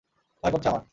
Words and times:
ভয় 0.43 0.51
করছে 0.51 0.69
আমার। 0.69 0.83